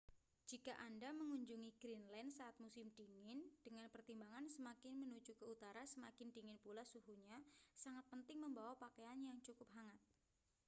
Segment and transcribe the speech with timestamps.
[0.51, 6.57] jika anda mengunjungi greenland saat musim dingin dengan pertimbangan semakin menuju ke utara semakin dingin
[6.63, 7.37] pula suhunya
[7.81, 9.99] sangat penting membawa pakaian yang cukup hangat